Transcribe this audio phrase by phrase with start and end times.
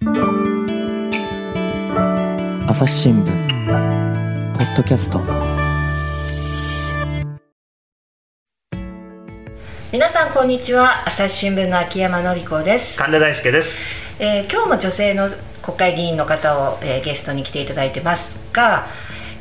[0.00, 0.12] 朝
[2.86, 3.26] 日新聞
[4.56, 5.20] ポッドキャスト。
[9.90, 11.08] 皆さんこんにちは。
[11.08, 13.80] 朝日新聞の秋山紀子です、神田大輔です。
[14.20, 15.28] えー今日も女性の
[15.62, 18.86] 国会議員の方を、えーゲストに来ていただいてますが、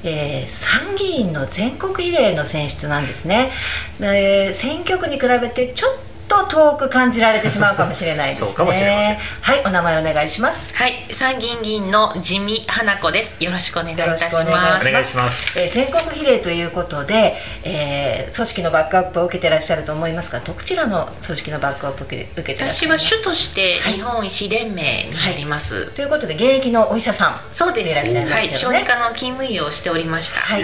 [0.04, 3.52] えー参議院の全国比例の選出なんですね。
[4.00, 5.98] で選挙区に比べてちょっ
[6.28, 13.44] と遠く感じられてしまうかもしれないですねそうかもしれませんはいお名前お願いしますはい、参議院議員の地味花子です。
[13.44, 14.88] よろしくお願いいたしよろしくお願ます。
[14.88, 15.60] いしまお願いします。
[15.60, 25.92] えー全国比例ということで、えー組織のバックアップを受けてらっしゃると思いますがどちらの組織のバックアップを受け受けてらっしゃる私は主として日本医師連盟になります。
[25.94, 27.92] ということで現役のお医者さんそうです。
[27.92, 30.42] いらっしゃいはい、ますよね小児科の勤務医をしておりました。
[30.42, 30.64] はい、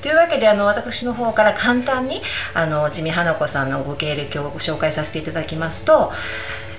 [0.00, 2.20] というわけであの私の方から簡単に
[2.54, 6.12] あの地味花子さんのご経歴をご紹介させていただきますと、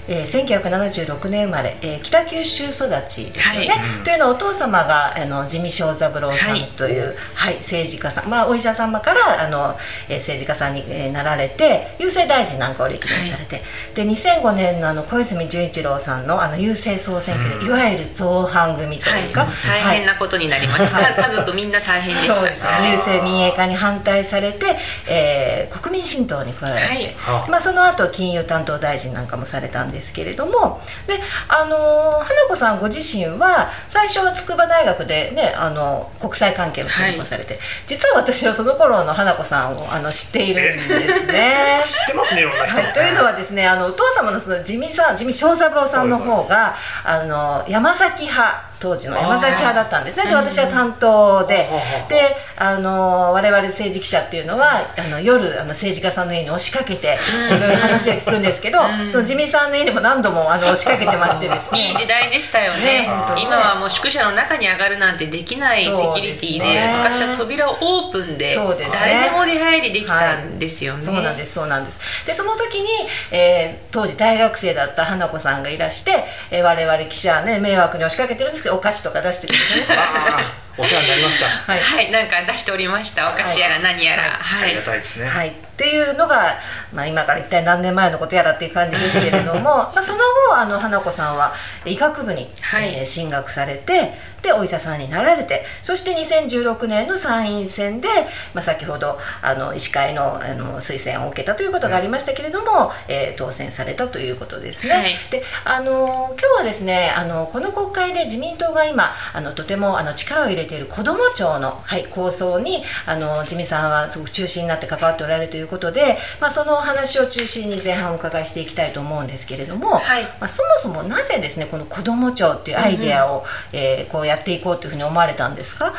[0.08, 2.74] えー、1976年生まれ、えー北九州育
[3.08, 3.68] ちですよね。
[3.70, 4.04] はい。
[4.04, 6.64] というのはお父様があの地味正三郎さんはい。
[6.78, 9.76] という、はい政治家さん、まあ、お医者様からあの、
[10.10, 13.62] えー政治家さんに、えーなられて郵政大臣なんかを歴任されて、
[13.94, 19.24] で2005年のあの小泉純一郎さんのあの郵政総選挙で、いわゆる造反組とはい。
[19.24, 19.30] い。
[19.30, 21.14] うか、大変なことになりました。
[21.24, 22.34] 家族みんな大変でした。
[22.36, 24.76] そうですね郵政民営化に反対されて、
[25.08, 27.50] えー国民新党に加えられて、はい。
[27.50, 41.82] まあ、その後金融担当大臣なんかもされたんですけれどもで、あのー花子さんご自身は最初は筑波大学で、ね、あの国際関係の専攻されて、実は私はその頃の花子さんをあの知っているんですね。
[41.84, 42.78] 知ってますね、いろんな人。
[42.78, 50.26] はい、というのはですねあのお父様のその地味さん地味正三郎さんの方が、あの山崎派当時の山崎派だったんですね。
[50.26, 51.70] で私は担当で、
[52.10, 57.18] であの我々政治記者っていうのはあの夜あの政治家さんの家に押しかけて、
[57.50, 61.80] いろいろ話を聞くんですけど、その地味さんの家にも何度もあの押しかけてましてですね。
[61.88, 63.08] いい時代でしたよね。
[63.38, 68.98] 今はもう宿舎の中に上がるなんてできないセキュリティで昔は扉をオープンでそうですね。
[69.00, 72.00] 誰でも出入りできたんですよね、そうなんですそうなんです。
[72.26, 72.90] でその時に、
[73.32, 80.64] えー当時大学生だった花子さんがいらして、えー我々記者はね迷惑に押しかけてるんですけどお菓子とか出してくれてね。
[80.76, 81.46] お世話になりました。
[81.46, 81.80] はい。
[81.80, 83.32] はい、なんか出しておりました。
[83.32, 84.24] お菓子やら何やら。
[84.24, 84.62] はい。
[84.62, 85.28] はい、ありがたいですね。
[85.28, 86.56] はい、っていうのが、
[86.92, 89.62] まあ、今から一体何年前のことやらっていう感じですけれども
[89.94, 90.20] まあその
[90.50, 91.54] 後あの花子さんは
[91.86, 92.96] 医学部に、はい。
[92.96, 94.14] えー進学されて
[94.44, 98.08] でお医者さんになられてそして2016年の参院選で、
[98.54, 104.94] まあ、先ほどあの医師会のあの推薦を受けたということがありましたけれども、えー当選されたということですね。
[104.94, 105.16] はい。
[105.32, 120.24] であの今日はですねあのこの国会で自民党が今あのとてもあの力を入れている子ども庁の、はい、構想にあの自民さんはすごく中心になって関わっておられるということで、まあ、そのお話を中心に前半お伺いしていきたいと思うんですけれども、はい。
[120.40, 125.94] まあ、そもそもなぜですねこの子ども庁っていうアイデアを、えーこうややっていこうというふうに思われたんですか？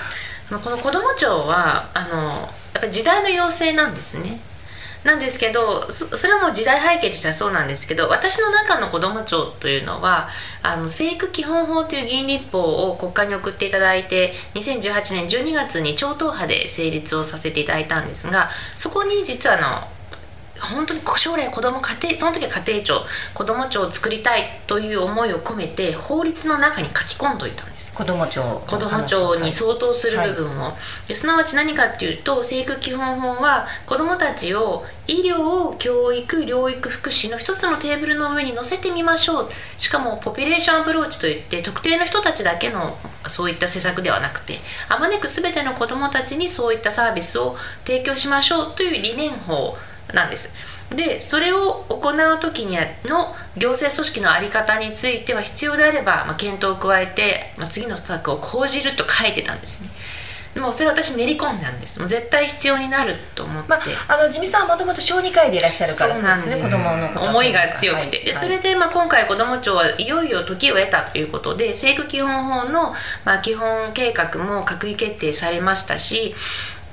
[0.51, 2.19] まこの子ども庁はあの
[2.75, 4.41] やっぱ時代の要請なんですね。
[5.05, 10.29] なんですけどそそれはもう時代背景としてはそうなんですけど私の中の子ども庁というのは
[10.63, 19.89] あの生育基本法という議員立法を国会に送っていただいて2018年12月に超党派で成立をさせていただいたんですがそこに実はあの
[20.61, 23.01] 本当に将来子ども家庭その時は家庭庁
[23.35, 27.93] 子ども庁を作りたいという思いを込めて法律の中に書き込んどいたんです。
[27.93, 30.77] 子ども庁の子ども庁に相当する部分を、
[31.07, 39.51] ですなわち何かっていうと成育基本法は子どもたちを医療教育療育福祉の一つのテーブルの上に乗せてみましょう。
[39.79, 42.97] しかもポピュレーションアプローチといって特定の人たちだけの
[43.29, 44.55] そういった施策ではなくて
[44.89, 49.77] あまねく全ての子どもたちにそういったサービスを提供しましょうという理念法
[50.13, 50.55] なんです。
[50.95, 52.77] でそれを行う時に
[53.07, 59.89] の行政組織の在り方については必要であれば、まあ、検討を加えて、まあ、次の策を講じると書いてたんですね。
[60.55, 61.99] でもそれ私練り込んだんです。
[61.99, 63.81] もう絶対必要になると思って、まあ、
[64.21, 66.57] あの地味さんはもともと小児科医でいらっしゃるからそうなんです。
[66.57, 68.27] ね子供のこと思いが強くて、はい。
[68.27, 72.95] でそれでまあ今回子ども庁はいよいよ時を得たということで生育基本法の
[73.25, 76.37] まあ基本計画も閣議決定されましたし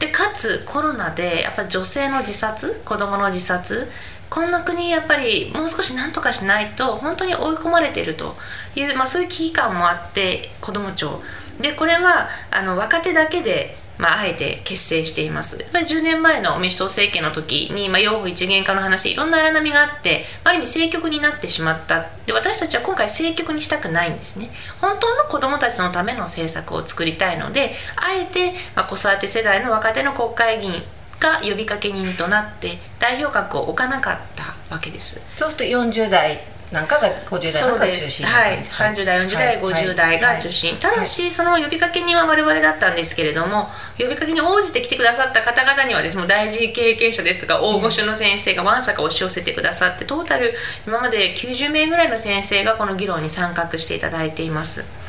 [0.02, 3.88] でかつコロナでやっぱり女性の自殺子どもの自殺
[4.32, 8.36] こんな国やっぱりもう少し何とかしないと本当に追い込まれていると
[8.76, 11.22] いう、まあ、そういう危機感もあって子ども庁。
[11.60, 15.62] でこれはあの若手だけでまあ、あえて結成しています。
[15.62, 22.08] やっぱり10年前の民主党政権の時に、まあ、養父一元化の話いろんな荒波があってある意味政局になってしまった。
[22.26, 24.50] で私たちは今回政局にしたくないんですね。
[24.82, 30.84] 本当の子どもたちのための政策を作りたいのであえて、まあ、子育て世代の若手の国会議員
[31.20, 35.22] が呼びかけ人となって代表格を置かなかったわけです。
[35.38, 50.54] そうすると40代なんかが50代なんかが中心はい、30代40代、50代が中心、ただし、その呼びかけ人は我々だったんですけれども呼びかけに応じて来てくださった方々にはですね大臣経験者ですとか大御所の先生がわんさか押し寄せてくださってトータル
[50.88, 55.01] 今まで90名ぐらいの先生がこの議論に参画していただいています。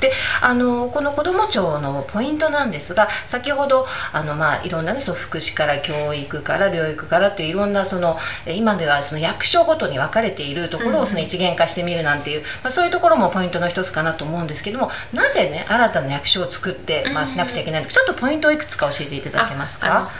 [0.00, 20.10] であのこの子ども庁のポイントなんですが先ほどあの、まあ、いろんな、ね、その福祉から教育から療育からといういろんなそのえ今ではその役所ごとに分かれているところをその一元化してみるなんていう、まあ、そういうところもポイントの一つかなと思うんですけどもなぜね新たな役所を作って、まあ、しなくちゃいけないのかちょっとポイントをいくつか教えていただけますか？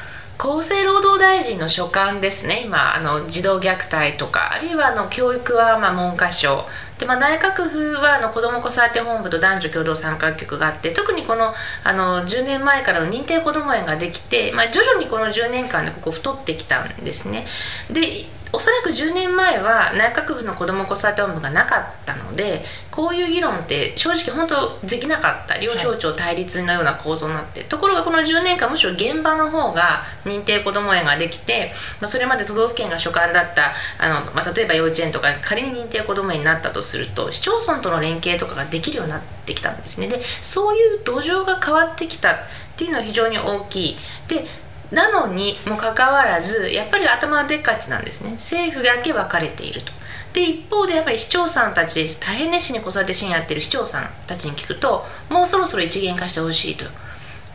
[0.41, 2.63] 厚生労働大臣の所管ですね。
[2.65, 6.65] 今あの児童虐待とかあるいはあの教育はまあ文科省
[6.99, 11.55] で、まあ、内閣府はあの子ども子育て本部と男女共同参画局があって特にこの
[11.85, 17.47] あの10年前からの認定こども園ができて、まあ、徐々にこの10年間でここ太ってきたんですね。
[17.91, 40.09] でおそらく10年前は内閣府の子ども子育て本部がなかったのでこういう議論って正直本当できなかった両省庁対立のような構造になって、ところがこの10年間むしろ現場の方が認定こども園ができて、まあ、それまで都道府県が所管だったあの、まあ、例えば幼稚園とか仮に認定こども園になったとすると市町村との連携とかができるようになってきたんですね。
[40.09, 42.37] でそういう土壌が変わってきたっ
[42.77, 43.97] ていうのは非常に大きい。
[44.27, 44.47] で
[44.91, 48.33] なのにもかかわらずやっぱり頭でっかちなんですね。
[48.33, 49.93] 政府だけ分かれていると。
[50.33, 56.85] で一方でやっぱり市長さんたち大変熱心に子育て支援やってる市長さんたちに聞くともうそろそろ一元化してほしいと。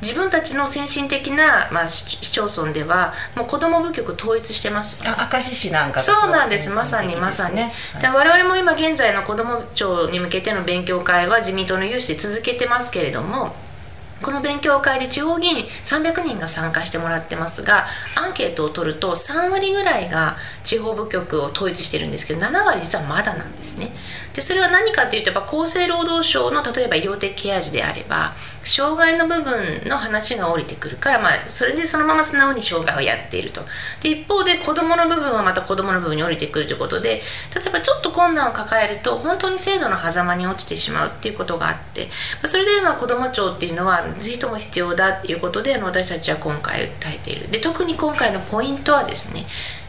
[0.04, 6.70] 自分たちの先進的な、まあ、市市町村ではもう子ども部局統一してますよあ明石市なんかがそうなんです。
[6.70, 13.56] まさにまさに、ねで我々も今現在の子ども庁に向けての勉強会は自民党の有志で続けてますけれども
[14.24, 17.86] この勉強会で地方議員300人が参加してもらってますが
[18.16, 23.94] アンケートを取ると3割ぐらいが地方部局を統一してるんですけど7割実はまだなんですね
[24.34, 28.34] でそれは何かというとやっぱ厚生労働省の例えば医療的ケア児であれば
[28.64, 33.62] 障害の部分の話が降りてくるから、まあ、それでそのまま素直に障害をやっていると。
[34.02, 37.22] で一方で子どもの部分はまた子どもの部分に降りてくるということで
[37.56, 42.08] 例えばちょっと困難を抱えると本当に制度の狭間に落ちてしまうっていうことがあって
[42.42, 47.52] まそれでまあ子ども庁っていうのはぜひとも必要だということであの私たちは今回訴えている。
[47.52, 49.46] で特に今回のポイントはですね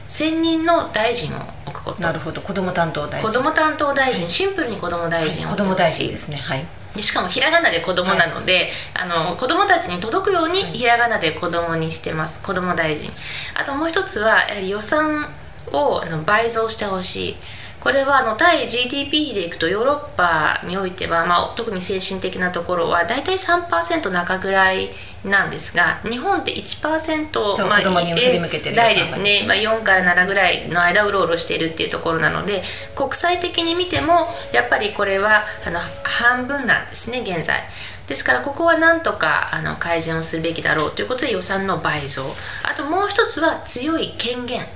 [0.08, 1.40] 専任の大臣を
[1.84, 2.02] くこと。
[2.02, 2.40] なるほど。
[2.40, 3.28] 子ども担当大臣。
[3.28, 4.28] 子ども担当大臣。
[4.28, 6.36] シンプルに子ども大臣を子ども大臣ですね。
[6.36, 6.64] はい。
[6.96, 12.40] でしかもひらがなで子供なので、あの子供たちに届くようにひらがなで子供にしてます。
[12.42, 13.10] 子供大臣。
[13.54, 15.28] あともう一つはやはり予算
[15.72, 17.36] をあの倍増してほしい
[17.84, 24.88] これはあの対 GDP 比でいくとヨーロッパにおいては、まあ、特に先進的なところは大体3%中ぐらい
[25.22, 32.62] なんですが日本って1%そうまあ子供に振り向けてる台ですね、まあ、4から7ぐらいの間うろうろしているっていうところなので
[32.96, 37.60] 国際的に見てもやっぱりこれはあの半分なんですね現在。
[38.06, 42.22] ですからここはなんとかあの改善をするべきだろうということで予算の倍増。
[42.62, 44.66] あともう一つは強い権限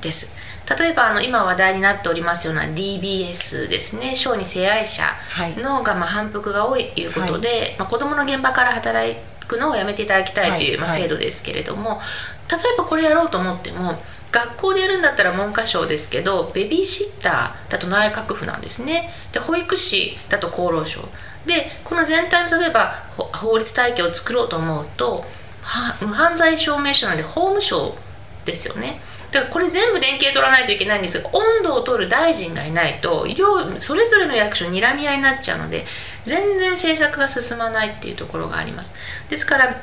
[0.00, 0.41] です
[0.78, 5.04] 例えばあの今話題になっておりますような DBS ですね小児性愛者
[5.56, 9.16] のがまあ反復が多いということで、まあ、子どもの現場から働
[9.46, 11.00] くのをやめていただきたいという、まあ、はい。
[11.00, 12.00] はい制度ですけれども、
[12.50, 13.98] 例えばこれやろうと思っても
[14.30, 19.10] 学校でやるんだったら文科省ですけどベビーシッターだと内閣府なんですね。
[19.32, 21.00] で保育士だと厚労省。
[21.46, 25.24] でこの全体の例えばほ法律体系を作ろうと思うと
[25.62, 27.96] は無犯罪証明書なので法務省
[28.44, 29.00] ですよね
[29.32, 35.84] だからこれ全部連携取らないといけないんですが温度を取る大臣がいないと医療それぞれの役所睨み合いになっちゃうので
[36.24, 38.94] 全然政策が進まないっていうところがあります。
[39.28, 39.82] ですから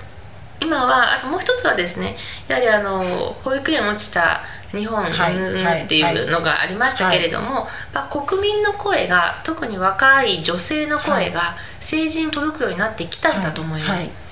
[0.61, 2.15] 今はあもう一つはですね
[2.47, 3.03] やはりあの
[3.43, 4.41] 保育園落ちた
[4.71, 13.89] 日本はいうんはいっていうのがありましたけれども、まあ国民の声が特に若い女性の声が政治に届くようになってきたんだと思います。
[13.89, 14.28] はいはい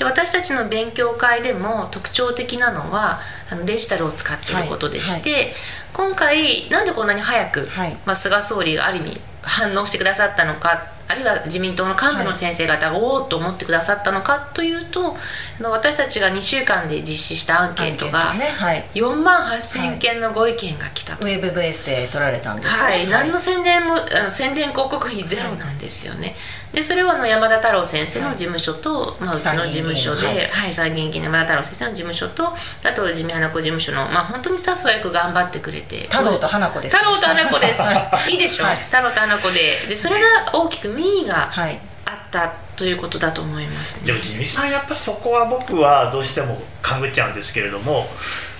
[0.00, 5.52] で私たちの勉強会でも特徴的なのはあのデジタルを使っていることでして、
[5.92, 7.94] 今回なんでこんなに早く、はい。
[8.06, 18.84] まあ、菅総理がある意味反応してくださったのかあるいは自民党の幹部の先生方がおおっと思ってくださったのかというとあの私たちが2週間で実施したアンケートがアンケートねはい。
[18.94, 21.26] 4万8000件のご意見が来たと。
[21.26, 22.82] ウェブベースで取られたんですね。
[22.82, 26.36] はい、何の宣伝もあの宣伝広告費ゼロなんですよね。
[26.72, 30.74] でそれはあの山田太郎先生の事務所と、まあ、うちの事務所で、参議院議員はい。
[30.74, 36.96] 参議院議員の山田太郎先生の事務所とあと自民花子事務所の、まあ、本当にスタッフがよく頑張ってくれて太郎と花子です。
[36.96, 38.76] 太郎と花子です、は いい、いでしょ、はい。
[38.76, 39.60] 太郎と花子で。
[39.88, 41.78] でそれが大きく民意がはい。
[42.06, 44.06] あったということだと思いますね。
[44.06, 48.08] でも地味さんやっぱそこは僕はどうしても勘ぐっちゃうんですけれども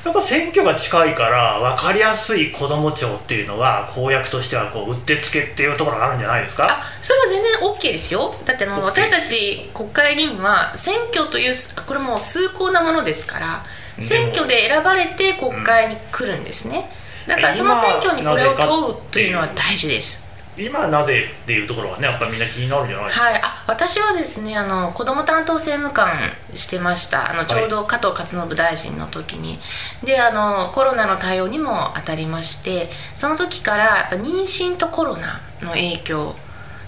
[0.05, 6.67] やっぱ選挙が近いから分かりやすい子ども庁っていうのは公約としてはこううってつけっていうところがあるんじゃないですか？
[6.71, 8.35] あそれは全然 OK ですよ。
[8.47, 11.53] だってもう OK 私たち国会議員は選挙という
[11.87, 13.63] これもう崇高なものですから
[13.99, 16.89] 選挙で選ばれて国会に来るんですね、
[17.27, 20.30] だからその選挙にこれを問うというのは大事です
[20.61, 23.07] 今なぜっていうところはねやっぱりみんな気になるんじゃない？
[23.07, 26.19] ですか、はい、あ私はですねあの子ども担当政務官
[26.55, 27.31] してました。
[27.31, 29.59] あのちょうど加藤勝信大臣の時に、
[30.05, 36.35] であのコロナの対応にも当たりましてその時からやっぱ妊娠とコロナの影響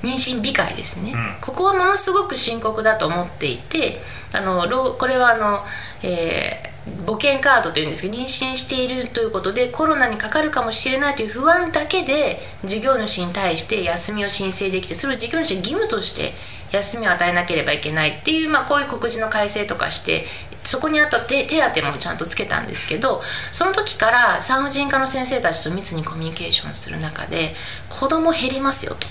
[0.02, 1.36] 妊娠控えですね、うん。
[1.40, 4.00] ここはものすごく深刻だと思っていて
[4.32, 5.60] あのろこれはあの、
[6.02, 6.71] えー
[7.06, 16.32] 母犬カードというんですけど妊娠しているということでコロナにかかるかもしれないという不安だけで事業主に対して休みを申請できてそれを事業主が義務として
[16.72, 20.24] 休みを与えなければいけないっていう、まあ、こういう告示の改正とかして
[20.64, 23.22] そこにあと手手当もちゃんとつけたんですけど
[23.52, 27.54] その時から産婦人科の先生たちと密にコミュニケーションする中で
[27.88, 29.06] 子供減りますよと。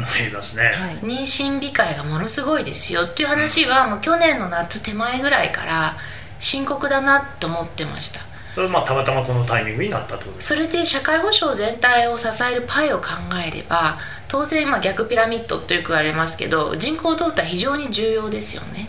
[0.00, 5.94] ますね、はい妊娠控えがものすごいですよっていう話はもう去年の夏手前ぐらいから
[6.40, 8.20] 深刻だなと思ってました。
[8.54, 13.06] それはまあたまたまこのタイミングになったとそれで社会保障全体を支えるパイを考
[13.46, 18.88] えれば当然まあ逆ピラミッドとよく言われますけど人口動態非常に重要ですよね。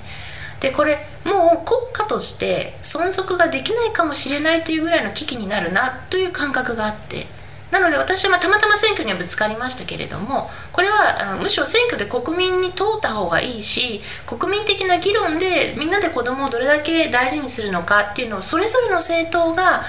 [0.60, 7.25] でこれもう国家として存続ができないかもしれないというぐらいの危機になるなという感覚があって
[7.71, 19.83] なので私はたまたま選挙にはぶつかりましたけれどもこれはあのむしろ選挙で国民に通った方がいいし国民的な議論でみんなで子供をどれだけ大事にするのかっていうのをそれぞれの政党が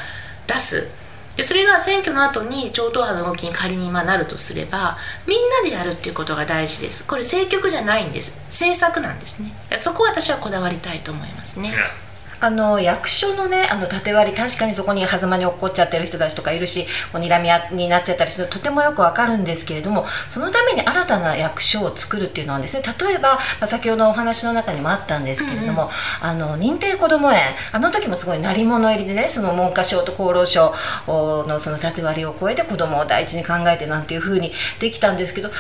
[0.47, 1.03] 出す。
[1.37, 7.07] でそれが選挙の後に超党派の動きに仮に今なるとすればみんなでやるっていうことが大事です。
[7.07, 8.39] これ政局じゃないんです。
[8.49, 9.53] 政策なんですね。
[9.79, 11.73] そこは私はこだわりたいと思いますね。
[12.43, 25.89] あの役所のねあの縦割り確かにそこに狭間に落っこっちゃってる人たちとかいるしこう睨み合いになっちゃったりするととてもよくわかるんですけれどもそのために新たな役所を作るっていうのはですね例えば、まあ、先ほどお話の中にもあったんですけれども、
[26.21, 30.75] あの認定こども園あの時もすごい鳴り物入りでねその文科省と厚労省
[31.07, 35.55] のその縦割りを超えて子どもを第一に考えてなんていう風にできたんですけどど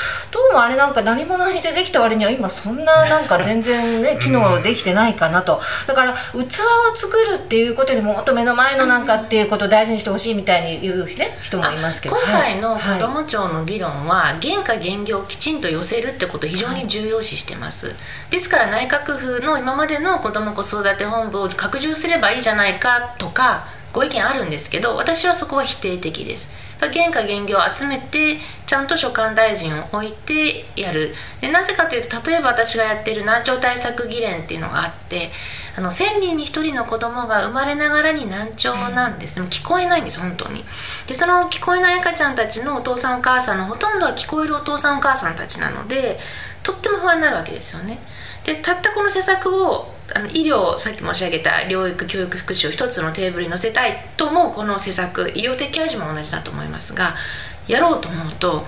[0.50, 5.60] うもあれなんか鳴り物入りでできた割には今そんななんか全然ね機能できてないかなと。
[5.86, 12.16] だから器を作るっていうことよりももっと目の前のなんかっていうことを大事にしてほしいみたいに言う、ね、人もいますけど。
[12.16, 13.00] 今回のはい。
[13.00, 17.94] 子ども庁の議論は原価原業をきちんと寄せるってことを非常に重要視してます、
[18.30, 26.52] ですから内閣府の今までの子ども子育て本部を拡充すればいいじゃないかとかご意見あるんですけど私はそこは否定的です。
[26.80, 31.14] 原価原業を集めてちゃんと所管大臣を置いてやる。
[31.40, 35.30] でなぜかというと例えば私がやっている難聴対策議連っていうのがあって
[35.76, 40.64] あの1000人に1人の子供が生まれながらに難聴なんです、でも聞こえないんです本当に。
[41.06, 46.18] でその聞こえない赤ちゃんたちのお父さんお母さんのほとんどは聞こえるお父さんお母さんたちなので
[46.62, 47.98] とっても不安になるわけですよね。
[48.44, 57.14] でたったこの施策をあの医療さっき申し上げた療育教育福祉を一つのテーブルに載せたいと思うこの施策医療的ケア児も同じだと思いますが
[57.68, 58.66] やろうと思うと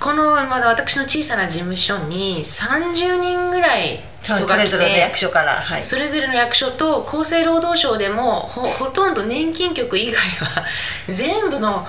[0.00, 10.64] このまだ私の小さな事務所に30人ぐらい人が来それぞれのて役所から、はい、それぞれの役所と厚生労働省でもほほとんど年金局以外は
[11.08, 11.86] 全部の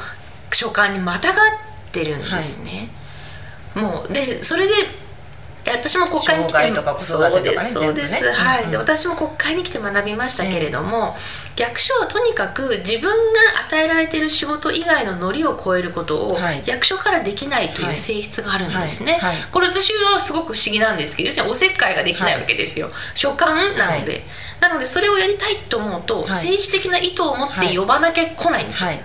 [0.53, 1.37] 所管にまたがっ
[1.91, 2.89] てるんですね。
[3.73, 4.73] もうでそれで
[5.71, 7.73] 私も国会に来てとか子育てとかねそうです。
[7.73, 11.15] そうです、全部ねはい、うんで私も国会に来て学びましたけれども、
[11.55, 13.15] 役所はとにかく自分が
[13.67, 16.63] 与えられている仕事以外のノリを超えることをはい。
[16.65, 17.97] 役所からできないというはい。
[17.97, 19.21] 性質があるんですね、はい。
[19.21, 19.37] はい。
[19.51, 24.21] これ私はすごく不思議なんですけど要するにおせっかいができないわけですよ、所管なので、はい。
[24.61, 26.29] なのでそれをやりたいと思うと、い。
[26.29, 28.97] 政治的な意図を持って呼ばなきゃ来ないんですよ、はい。
[28.97, 29.03] で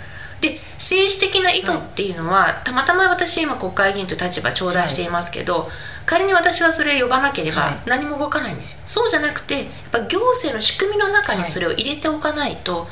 [0.82, 5.70] 政治的な意図っていうのは、たまたま私今国会議員という立場頂戴していますけど、
[6.06, 7.74] 仮に私はそれ呼ばなけれはい。
[7.74, 12.88] ば何も動かないんですよ、そうじゃなくてやっぱ行政の仕組みの中にそれを入れておかないと、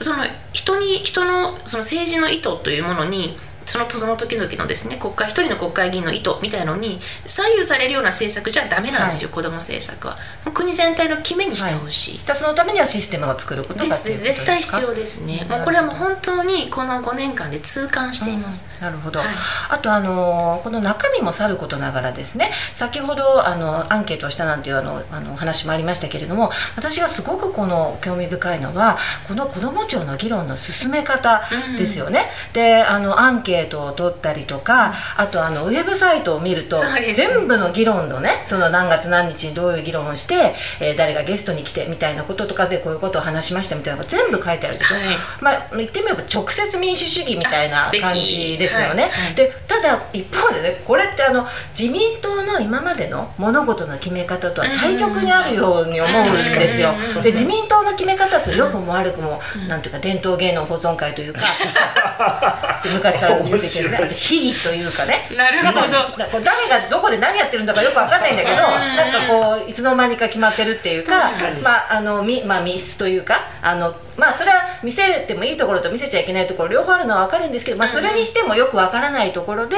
[0.00, 0.24] その
[0.54, 10.16] 人に人のその政治の意図というものにそのその時々のですね国会一人の国会議員の意図みたいのに左右されるような政策じゃダメなんですよ、子ども政策は。
[10.52, 14.08] 国全体の決めにしてほしい、だからそのためにはシステムを作ることがです。
[14.08, 15.46] 絶対必要ですね。
[15.48, 19.28] もうこれはもう本当にこの5年間で痛感しています、うんなるほど、はい。
[19.70, 31.42] あとあのこの中身もさることながらですね先ほどあのアンケートをしたなんていうあのあのお話もありましたけれども私がすごくこの興味深いのはこの子ども庁の議論の進め方
[31.78, 32.26] ですよね。
[32.52, 37.14] であのアンケートを取ったりとかあとあのウェブサイトを見るとね。
[37.14, 44.94] 全部の議論のねその何月何日にどういう議論をして、えー誰がゲストに来てみたいなこととかでこういうことを話しましたみたいなのが全部書いてあるでしょ。
[44.94, 45.04] はい。
[45.40, 49.04] まあ言ってみれば直接民主主義みたいな感じですよね。
[49.04, 49.34] はいはい。
[49.34, 51.46] でただ一方でねこれってあの
[51.78, 56.92] 自民党の今までの物事の決め方とは対極にあるように思うんですよ。
[57.22, 61.40] で自民党の決め方と良くも悪くも、なんていうか伝統芸能保存会というか
[62.92, 65.28] 昔から言っててねあと秘技というかね。
[65.36, 66.40] なるほど。
[66.40, 71.30] 誰がどこで何やってるんだかよくわかんないんだけど、なんかこういつの間にか決まってるっていうか、
[71.62, 79.76] まああのみまあ密室というかあのまあそれは見せてもいいところと見せちゃいけないところ両方あるのはわかるんですけど、まあそれにしてもよくわからないところで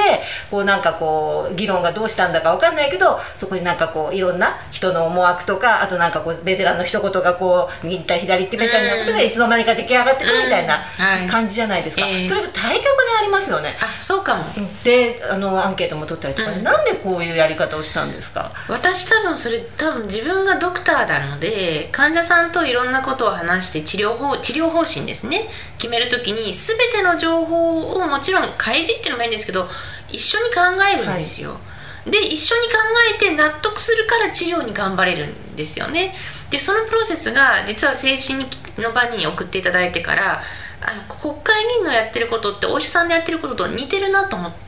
[0.51, 11.27] こうなんかこう議論がどうしたんだかわかんないけど、そこになんかこういろんな人の思惑とかあとなんかこうベテランの一言がこう右行ったり左行ってみたいなことでいつの間にか出来上がってくみたいなはい。
[11.27, 12.05] 感じじゃないですか。
[12.05, 12.27] ええ。
[12.27, 12.89] それと対極に
[13.19, 13.75] ありますよね。
[13.81, 14.43] あそうかも。
[14.83, 16.63] であのアンケートも取ったりとかで、うん。
[16.63, 18.51] なんでこういうやり方をしたんですか？
[18.67, 25.47] 私多分それ多分自分がドクターなので患者さんといろんなことを話して治療法治療方針ですね。
[25.77, 29.69] 決めるときに全ての情報をもちろん開示っていうのもいいんですけど
[30.09, 30.61] 一緒に考
[30.93, 31.57] えるんですよ、
[32.05, 32.77] で一緒に考
[33.15, 36.13] えて納得するから治療に頑張れるんですよね。
[36.49, 38.45] でそのプロセスが実は精神
[38.77, 40.41] の場に送っていただいてから
[40.81, 44.66] あの国会議員のやってることってお医者さんのやってることと似てるなと思って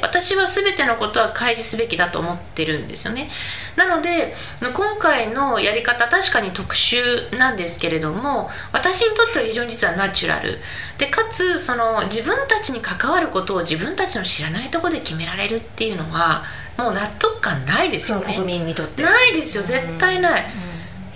[0.00, 3.28] 私は全てのことは開示すべきだと思ってるんですよね。
[3.76, 10.58] なので今回のやり方確かに特殊なんですけれども私にとっては非常に実はナチュラル。
[10.98, 16.42] でかつその自分たちに関わることを自分たちの知らないところで決められるっていうのは
[16.78, 18.34] もう納得感ないですよね。
[18.34, 19.02] 国民にとって。
[19.02, 19.62] ないですよ。
[19.62, 20.44] 絶対ない、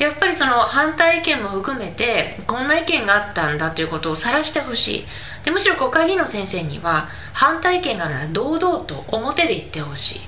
[0.00, 5.04] やっぱりその反対意見も含めてこんな意見があったんだということを晒してほしい。
[5.45, 10.21] でむしろ国会議員の先生には反対意見があるなら堂々と表で言ってほしい。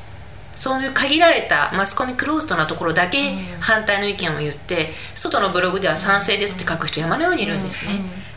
[0.55, 3.19] そういう限られたマスコミクローズドなところだけ
[3.61, 7.93] 反対の意見を言って外のブログでは賛成ですって書く人山のようにいるんですね、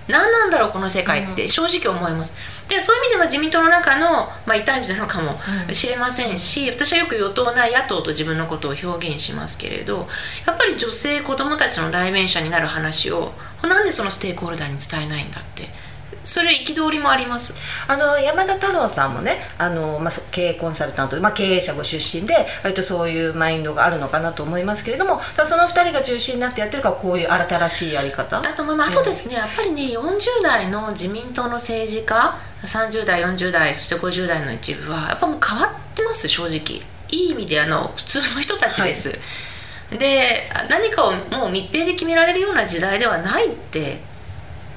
[0.08, 2.34] 何なんだろうこの世界って正直思います。
[2.68, 5.38] でそういう意味では自民党の中の、まあ、異端児なのかも
[5.74, 10.08] しれませんし、私はよく与党内野党と自分のことを表現しますけれど
[10.48, 15.64] やっぱり女性子供たちの代弁者になる話をなんでそのステークホルダーに伝えないんだって
[16.26, 17.58] それ憤りもあります。
[17.88, 28.40] あの山田太郎さんもねあの、まあ、そ経営コンサルタントで、まあ、経営者ご出身で割とそういうマインドがあるのかなと思いますけれどもその2人が中心になってやってるからこういう新しいやり方？
[28.40, 36.82] あとまああとですねやっぱりね40代の自民党の政治家30代40代そして50代の一部はやっぱもう変わってます正直。
[37.12, 39.14] いい意味であの普通の人たちです、
[39.92, 44.00] で何かをもう密閉で決められるような時代ではないって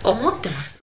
[0.04, 0.82] 思ってます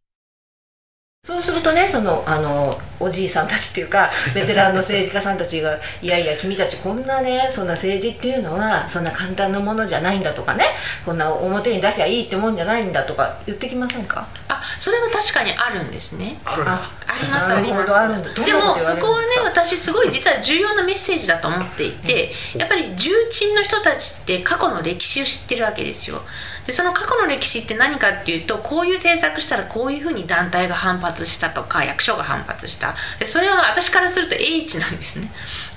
[1.23, 10.65] そうするとねそのあのおじいさんたちっていうか ベテランの政治家さんたちが「いやいや君たちこんなねそんな政治っていうのはそんな簡単なものじゃないんだ」とかね
[11.05, 14.25] こんな表に出しゃいいってもんじゃないんだとか言ってきませんか？
[14.47, 16.37] あそれは確かにあるんですね。
[16.43, 16.71] あるんだ。
[16.73, 17.95] あありますあります。
[17.95, 18.29] あるんだ。
[18.31, 26.23] どんなでもそこはね私すごい実は重要なメッセージだと思っていてやっぱり重鎮の人たちって過去の歴史を知ってるわけですよ
[26.65, 32.95] でその過去の歴史って何かっていうとこういう政策したらこういうふうに団体が反発したとか役所が反発した。
[33.19, 35.31] でそれは私からすると英知なんですね。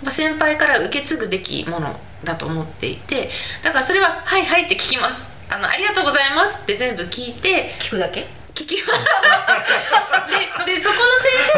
[0.09, 3.31] 先輩から受け継ぐべきものだと思っていて
[3.63, 5.27] だからそれは「はいはい」って聞きます。
[5.49, 6.59] あのありがとうございます。
[6.63, 8.27] って全部聞いて聞くだけ？
[8.55, 10.67] 聞きます。
[10.67, 11.03] ででそこの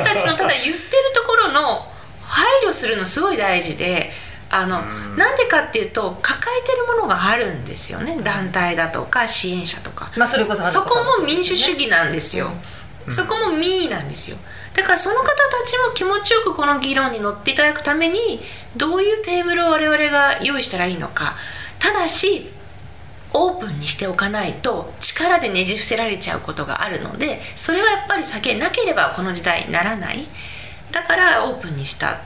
[0.05, 0.79] 先生たちのただ言ってる
[1.15, 1.87] ところの
[2.27, 4.11] 配慮するのすごい大事で
[4.49, 4.81] あの
[5.17, 8.19] なんでかっていうと抱えてるものがあるんですよね。
[8.23, 10.11] 団体だとか支援者とか。
[10.17, 12.51] まあそれこそそこも民主主義義なんですよ、
[13.09, 14.37] そこも民意なんですよ。
[14.75, 15.33] だからその方た
[15.67, 18.41] ちも気持ちよくこの議論に乗っていただくために
[18.77, 21.35] どういうテーブルを我々が用意したらいいのか。
[21.79, 22.53] ただし
[23.33, 30.27] オープンにしておかないと力でねじ伏せられちゃうことがあるのでそれはやっぱり避けなければこの時代ならない。
[30.93, 32.21] だからオープンにした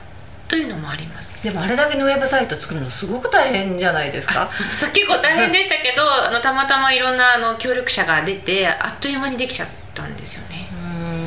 [0.51, 1.41] というのもあります。
[1.43, 4.45] でもあれだけのウェブサイト作るのすごく大変じゃないですか？
[4.47, 9.73] 結構大変でしたけどあのたまたまいろんなあの協力者が出てあっという間にできちゃった。
[9.73, 9.80] んですよねうん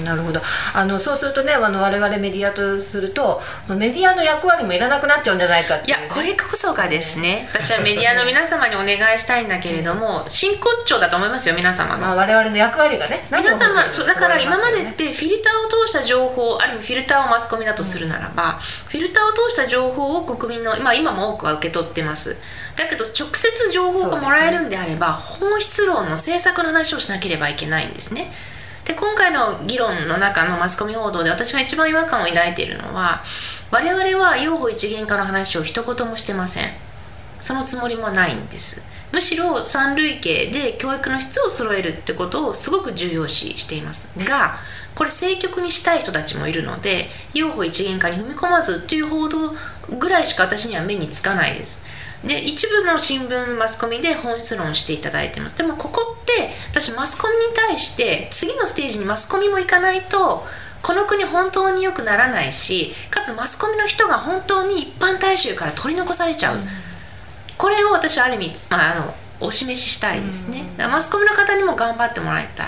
[0.05, 0.41] なるほど。
[0.73, 7.49] あのそうするとねあの我々メディアとするとそのメディアの役割もいらなくなっちゃうんじゃないかっていうね、いやこれこそがですね。
[7.53, 22.37] 私はメディアの皆様にお願いしたいんだけれども真骨頂だと思いますよ皆様のまあ、我々の役割がね皆様そうだから今までっねてフィルターを通した情報ある意味フィルターをマスコミだとするならば、フィルターを通した情報を国民の、まあ、今も多くは受け取ってます。
[22.77, 28.33] だけど直接情報がもらえるんであれば、本質論の政策の話をしなければいけないんですね
[28.85, 33.23] で今回の議論の中のマスコミ報道で私が一番違和感を抱いているのは
[33.71, 36.65] 我々は用法一元化の話を一言もしてません。
[37.41, 38.83] そのつもりもないんです。
[39.13, 44.13] むしろ三類型で教育の質を揃えるってことをすごく重要視しています。
[44.19, 44.57] が
[44.95, 49.55] これ政局にしたい人たちもいるので用法一元化に踏み込まずっていう報道
[49.99, 51.85] ぐらいしか私には目につかないです。
[52.27, 55.59] で一部の新聞マスコミで本質論していただいてます。
[55.59, 60.43] でもここって私マスコミに対して次のステージにマスコミも行かないと
[60.83, 66.59] この国本当に良くならないしかつマスコミの人が本当に一般大衆から取り残されちゃう、
[67.57, 72.67] これを私はある意味、まあ、あのお示ししたいですね、だからマスコミの方にも頑張ってもらいたい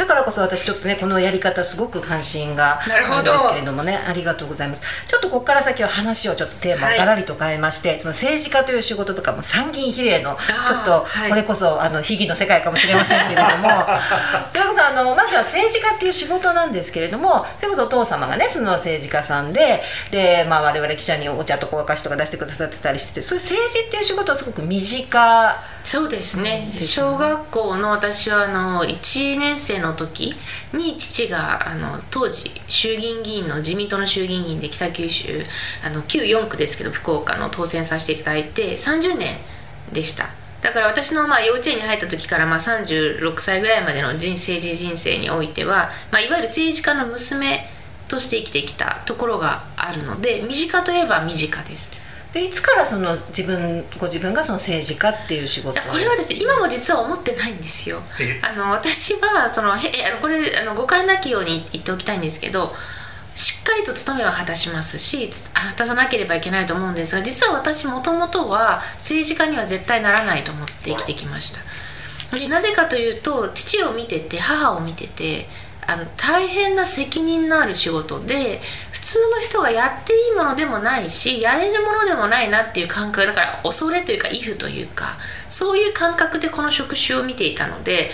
[0.00, 3.96] だからこそ私ちょっとねこのやり方すごく関心がなるんですけれどもね。
[3.96, 4.82] ありがとうございます。
[5.06, 6.98] ちょっとここから先は話をちょっとテーマをはい。
[6.98, 11.30] ガラリと変えまして、その政治家という仕事とかも参議院比例のーちょっとはい。
[11.30, 13.68] これこそあの秘技の世界かもしれませんけれども
[14.52, 26.70] 寺子さんあのまずは政治家っていう仕事なんですけれどもそれこそお父様がねその政治家さんでで、まあ、我々記者にお茶とかお菓子とか出してくださってたりしててそういう政治っていう仕事はすごく身近そうですね。
[26.82, 30.34] 小学校の私はあの1年生の時
[30.72, 35.42] に父があの当時衆議院議員の自民党の衆議院議員で北九州
[35.84, 39.36] あの旧4区ですけど福岡の当選させていただいて30年
[39.92, 40.28] でした。
[40.62, 47.66] だから私のまあ幼稚園に入った時からまあ36歳ぐらいまでの人政治人生においては、まあ、いわゆる政治家の娘
[48.08, 51.92] として生きてきたところがあるので身近といえば身近です
[52.32, 58.00] でいつからその自分ご自分がその政治家っていう仕事これはですね今も実は思ってないんですよ。
[58.20, 59.90] えあの私はそのへ
[60.20, 62.72] これあの誤解なきように言っておきたいんですけど
[63.34, 71.60] しっかりと務めは果たしますしつ果たさなければいけないと思うんですが実は私もともとは政治家には絶対ならないと思って生きてきました。
[72.36, 75.48] でなぜかというと父を見てて母を見てて
[75.90, 78.60] あの大変な責任のある仕事で
[78.92, 85.16] 普通の人がやっていいものでもないしやれるものでもないなっていう感覚だから恐れというか畏怖というか
[85.48, 88.10] そういう感覚でこの職種を見ていたので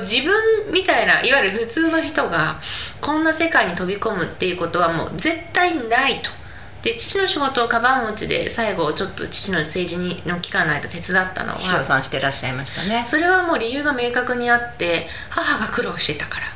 [0.00, 2.56] 自分みたいないわゆる普通の人が
[3.00, 6.30] こんな世界に飛び込むっていうことはもう絶対ないと。
[6.82, 16.46] で父の仕事をカバン持ちで最後ちょっと父の政治にの期間の間手伝ったのは秘書さんしてらっしゃいましたねそれはもう理由が明確にあって母が苦労してたから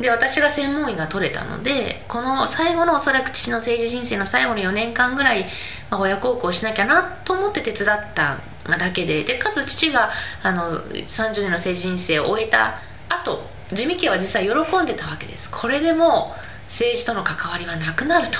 [0.00, 5.44] で私が専門医が取れたのでこの最後のおそらく父の政治人生の最後の4年間ぐらい、
[5.90, 10.10] まあ、親孝行しなきゃなと思って手伝ったまあだけででかつ父が
[10.42, 15.50] あの30年の政治人生を終えた後地味家は実は喜んでたわけです。
[15.50, 18.38] これでもう政治との関わりはなくなると。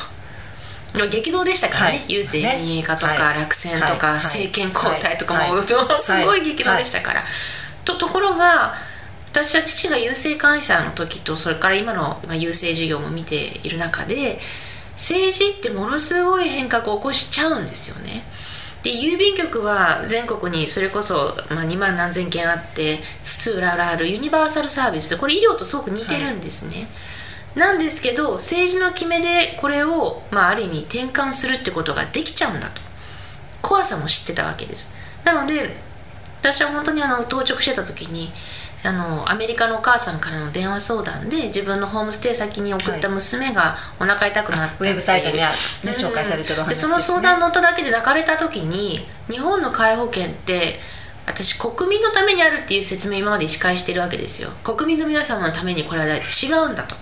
[1.11, 2.07] 激動でしたからね、はい。
[2.09, 3.41] 郵政民営化とか、はい。
[3.41, 4.25] 落選とか、はい。
[4.25, 7.25] 政権交代とか、ものすごい激動でしたから、
[7.85, 8.75] とところが
[9.31, 14.39] 私は父が郵政監査の時とそれから今のまあ郵政事業も見ている中で
[14.93, 18.25] 政治ってものすごい変革を起こしちゃうんですよね。
[18.83, 26.89] で郵便局は全国にそれこそ、まあ、2万何千件あって津々浦々あるユニバーサルサービスこれ医療とすごく似てるんですね。
[27.55, 32.81] なんですけど政治の決めでこれを、まあ、ある意味転換するってことができちゃうんだと
[33.63, 35.77] 怖さも知ってたわけですなので
[36.41, 38.31] 私は本当にあの当直してた時に
[38.85, 45.45] あのアメリカのお母さんからの電話相談で自分のホームステイ先に送った娘がお腹痛くなっていうウェブサイトね
[45.85, 45.91] うん。
[45.91, 46.75] 紹介されてるお話ね。
[46.75, 50.79] その相談乗っただけで泣かれた時に日本の介護保険って
[51.27, 54.51] 私国民のためにあるっていう説明今まで医師会してるわけですよ。
[54.63, 56.21] 国民の皆様のためにこれは違
[56.67, 56.95] うんだと。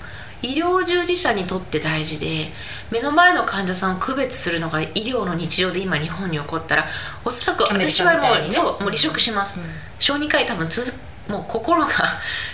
[0.42, 2.50] 医療従事者にとって大事で
[2.90, 6.84] 目の前の患者さんを区別するのが医療の日常で今日本に起こったら
[7.24, 8.52] おそらく私はもう,、ね。
[8.52, 9.58] そうもう離職します、
[9.98, 10.86] 小児科医多分続
[11.28, 11.88] もう心が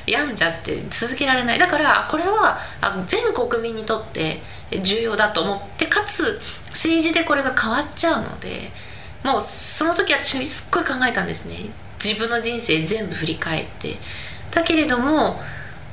[0.06, 1.58] 病んじゃって続けられない。
[1.58, 2.58] だからこれは
[3.06, 4.40] 全国民にとって
[4.82, 8.70] 重要だと思ってかつ政治でこれが変わっちゃうので
[9.22, 11.56] もうその時私すっごい考えたんですね。
[12.02, 13.96] 自分の人生全部振り返って。
[14.50, 15.40] だけれども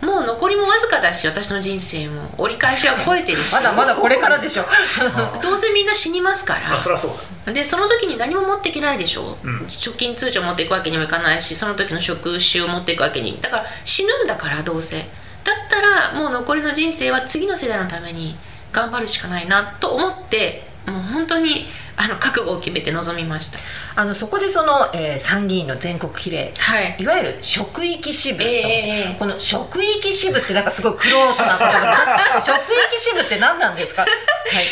[0.02, 2.30] もう残りもわずかだし私の人生も。
[2.38, 3.54] 折り返しは超えてるし。
[3.54, 4.66] まだまだこれからでしょ。
[5.42, 7.12] どうせみんな死にますかまあそらりゃそう
[7.46, 9.60] だでその時に何も持っていけないでしょ、うん。
[9.68, 14.98] 貯金通帳持っていくわけにもいかないしその時の職種を持っていくわけにだから死ぬんだからどうせ。
[15.44, 18.38] だったらもう残りの人生は次の世代のために
[18.72, 23.60] 頑張るしかないなと思ってもう本当にあの覚悟を決めて臨みました。
[23.96, 26.96] あのそこでその、えー参議院の全国比例はい。
[26.98, 34.12] いわゆる職域支部、ええええこの職域支部ってなんかすごいクロートな言葉で職域支部って何なんですか、 はい、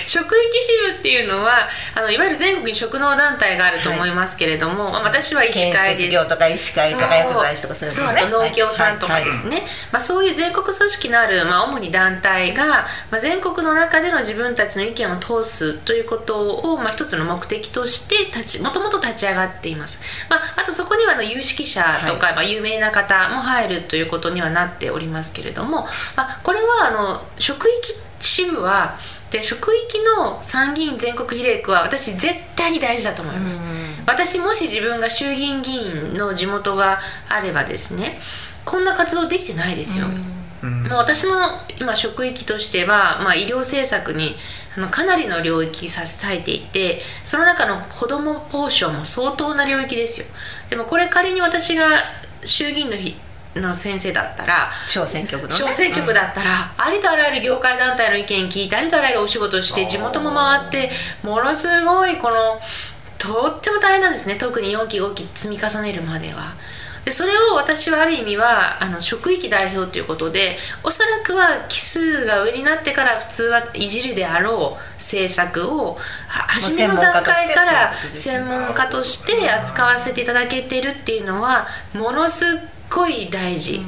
[0.07, 6.17] 職域支部っていうのはあのいわゆる全国に職能団体があると思いますけれども、まあ私は医師会です。
[6.17, 25.81] 業とか医師会とか薬剤師とかそういうのねそう農協さんとかですね、まあ、そういう全国組織のある、まあ、主に団体が、まあ、全国の中での自分たちの意見を通すということを、まあ、一つの目的として立ちもともと立ち上がっています、まあ、あとそこにはあの有識者とか、まあ、有名な方も入るということにはなっておりますけれども、
[26.15, 28.97] まあ、これはあの職域支部は
[29.31, 33.61] で職域の参議院全国比例区は私絶対に大事だと思います。
[34.05, 38.19] 私もし自分が衆議院議員の地元があればですね
[38.63, 40.05] こんな活動できてないですよ、
[40.63, 40.83] うん。
[40.83, 41.33] もう私の
[41.79, 44.35] 今職域としては、まあ、医療政策に
[44.75, 50.27] あのかなりの領域させていてその中の子どもポーションも相当な領域ですよ。
[50.69, 51.87] でもこれ仮に私が
[52.45, 53.15] 衆議院の日
[53.55, 55.55] の先生だったら小選挙区のね。
[55.55, 60.91] 小選挙区だったら、ありとあらゆる業界団体の意見聞いてありとあらゆるお仕事をして地元も回って
[61.23, 62.59] ものすごいこの
[63.17, 64.35] とっても大変なんですね。
[64.35, 66.53] 特に4期5期積み重ねるまでは。
[67.07, 82.47] でそれを私はある意味はあの職域代表ということでおそらくは奇数が上になってから普通はいじるであろう政策をは初めの段階から専門家として扱わせていただけてるっていうのはものすっ
[82.89, 83.79] ごい大事。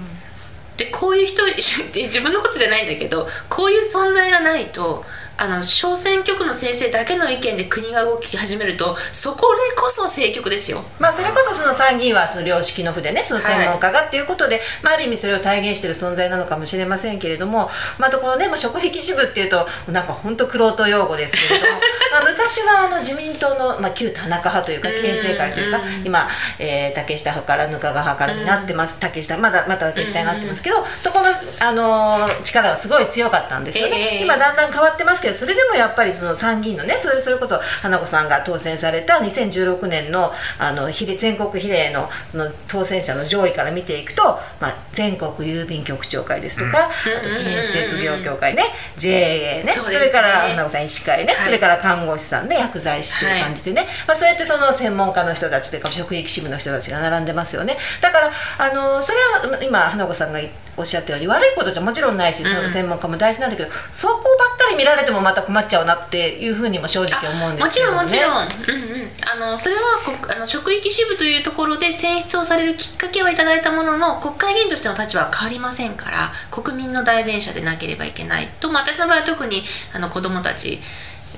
[0.77, 1.43] でこういう人
[1.93, 5.03] 自分のことじゃないんだけどこういう存在がないと
[5.39, 10.83] あの小選挙区の先生だけの意見で国が動き始めるとそこでこそ政局ですよ。
[10.99, 21.81] まあ、それこそその参議院はその良識の府でねその専門家がっていうことで、まあ、ある意味それを体現している存在なのかもしれませんけれども、まあ、あとこのね、まあ、職域支部っていうとなんか本当くろ用語ですけれども。
[22.11, 25.01] まあ昔はあの自民党の、まあ、旧田中派というかうん。
[25.01, 28.97] 県政会というか今、えー竹下派から額賀派からになってます。
[28.99, 31.27] 竹下まだまた竹下になってますけどそこの、
[31.59, 34.23] あのー力はすごい強かったんですよね、ええ。
[34.23, 44.23] 今だんだん変わってますけどそれでもやっぱりその参議院のねそれそれこそ花子さんが当選された2016年のあの比例全国比例のその当選者の上位から見ていくと、
[44.59, 48.63] まあ、全国郵便局長会ですとか、あと建設業協会ね
[48.97, 51.43] JA ねそそれから花子さん医師会ね、はい。
[51.43, 57.77] それから看護師さんね薬剤師という感じでね、まあ、そうやってその専門家の人たちというか職域支部の人たちが並んでますよね。
[58.01, 60.39] だからあのそれは今花子さんが
[60.79, 67.95] おっしゃったように悪いことじゃもちろんないし、その専門家も大事なんだけどそこばっかり見られてもまた困っちゃうなっていうふうにも正直思うんですもちけどね。
[67.95, 69.07] ろんもちろん、うんうん、
[69.47, 79.63] あのそれはこあの職域支部というところで選出をされるきっかけはいただいたものの国会議員としての立場は変わりませんから国民の代弁者でなければいけないと、まあ、私の場合は特に
[79.93, 80.79] あの子どもたち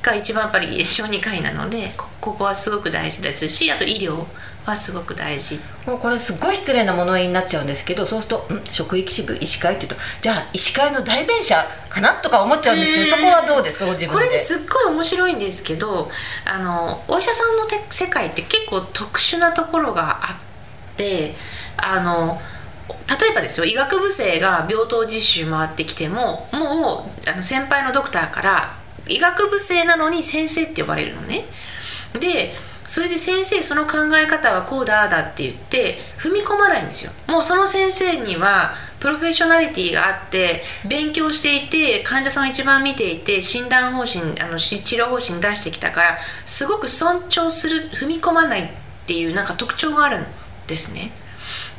[0.02, 4.26] が一番やっぱり小児科医なのでこここはすごく大事ですしあと医療
[4.66, 5.60] はすごく大事。
[5.86, 13.86] もうこれすごい失礼な物言いになっちゃうんですけどそうするとん職域支部医師会っていうとじゃあ医師会の代弁者かなとか思っちゃうんですけどそこはどうですか？
[13.86, 14.14] ご自分で。
[14.14, 16.10] これですっごい面白いんですけど
[16.46, 20.34] あのお医者さんのて世界って結構特殊なところがあ
[20.94, 21.34] って
[21.78, 22.40] あの
[23.20, 28.76] 例えばですよ医学部生が病棟実習回ってきてももうあの先輩のドクターから
[29.08, 31.46] 医学部生なのに先生って呼ばれるのね。
[32.20, 32.54] で
[32.92, 37.14] それで先生その考え方はこうだだって言って踏み込まないんですよ。
[37.26, 48.68] もうその先生にはプロフェッショナリティがあって勉強していて患者さんを一番見ていて診断方針あの治療方針出してきたからすごく尊重する踏み込まないっ
[49.08, 50.26] ていうなんか特徴があるん
[50.68, 51.12] ですね。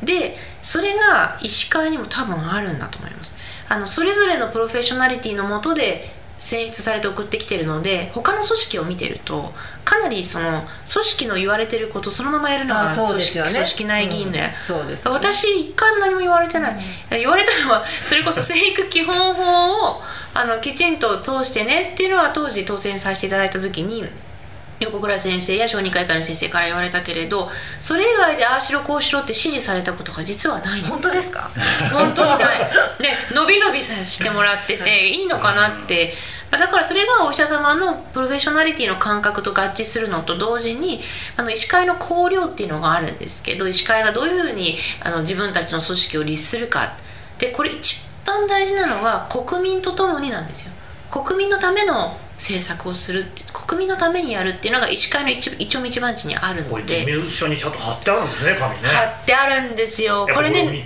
[0.02, 3.36] でそれが医師会にも多分あるんだと思います。
[3.68, 6.11] あのそれぞれのプロフェッショナリティのもとで
[6.42, 9.52] 選出されて送ってきてるので他の組織を見てると
[9.84, 15.12] かなりその組織の言われてることそのままやるのが組織,、ね組織内議員のや、うんそうですね。
[15.12, 20.02] 私一回も何も言われてない、言われたのはそれこそ生育基本法を
[20.34, 24.04] あのきちんと通してねっていうのは当時当選させていただいた時に
[24.82, 30.92] 横倉先生や小児科医科の先生から言われたけれどそれ以外でああしろこうしろって指示されたことが実はないんです。
[30.92, 31.50] 本当ですか？
[31.92, 32.38] 本当にない。
[32.38, 35.22] で 伸び伸びさせてもらっててい。
[35.22, 36.14] いのかなって。
[36.50, 41.02] まあだからそれがお医者様のプロフェッショナリティの感覚と合致するのと同時に
[41.38, 46.92] あの医師会の綱領っていうのがあるんですけど医師会がどういうふうにあの自分たちの組織を律するか。
[47.38, 50.72] でこれ一番大事なのは国民とともになんですよ。
[51.10, 57.00] 国民のための政策をする国民のためにやるっていうのが医師会の一一丁目一番地にあるので。
[57.00, 58.88] 事務所にちゃんと貼ってあるんですね紙ね。
[58.88, 60.26] 貼ってあるんですよ。
[60.34, 60.84] これね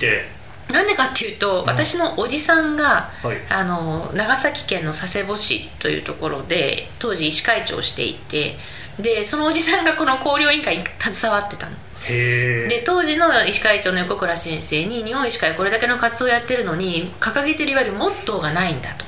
[0.70, 3.36] なんでかっていうと、私のおじさんが、はい。
[3.48, 8.56] あの長崎県の佐世保市というところで当時医師会長をしていて
[8.98, 11.76] でそのおじさんがこの綱領委員会に携わってたの。
[12.08, 19.05] で当時の医師会長の横倉先生に日本医師会これだけの活動をやってるのに掲げてるいわゆるモットーがないんだと。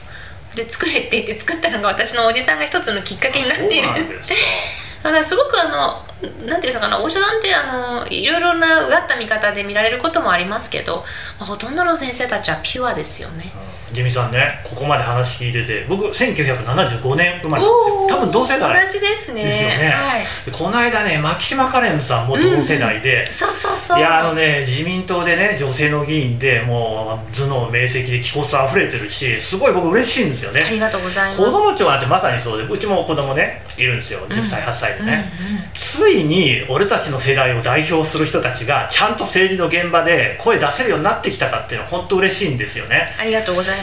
[0.54, 3.88] で作れって言って作ったのが私のおじさんが一つのきっかけになっている。
[5.02, 11.04] だからすごくあのなんていうのかなお医者さんってあのいろいろなうがった見方で見られることもありますけど、
[11.38, 13.52] まあ、ほとんどの先生たちはピュアですよね。
[13.92, 18.07] ジミさんねここまで話聞いてて僕1975年生まれなんですよ。
[18.09, 19.44] 多分同世代同じですね。
[19.44, 23.98] ですよね、はい、でこの間ね牧島かれんさんも同世代で、そうそうそう。
[23.98, 30.62] いやあのね自民党でね女性の議員でもう頭脳明晰で気骨あふれてるしすごい僕嬉しいんですよね。
[30.62, 31.44] ありがとうございます。
[31.44, 34.20] 子供庁なんてまさにそうでうちも子供ねいるんですよ。
[34.29, 35.31] 10歳8歳でね、
[35.74, 43.14] ついに俺たちの世代を代表する人たちがちゃんと政治の現場で声出せるようになってきたかっていうのは本当嬉しいんですよね。
[43.18, 43.77] ありがとうございます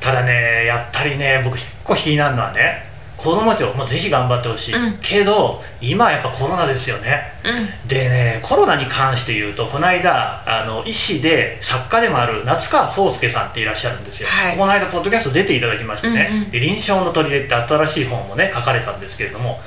[0.00, 4.98] ただねやっぱりね僕一個気になるのはね子供庁もぜひ頑張ってほしい、うん。
[5.00, 7.22] けど今やっぱコロナですよね。
[7.44, 7.88] うん。
[7.88, 14.56] でねコロナに関して言うとこの間あの医師で作家でもある夏川壮介さんっていらっしゃるんですよ、はい。
[14.56, 16.50] この間ポッドキャスト出ていただきましてね「うんうん。
[16.50, 19.60] で臨床の砦」って新しい本をね書かれたんですけれども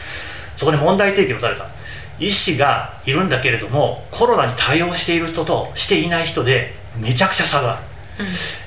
[0.58, 1.66] そこで問題提起をされた。
[2.20, 7.82] 医師がいるんだけれどもコロナに対応している人としていない人でめちゃくちゃ差がある